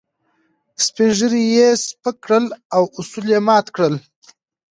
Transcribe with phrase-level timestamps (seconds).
[0.85, 3.93] سپين ږيري يې سپک کړل او اصول يې مات کړل.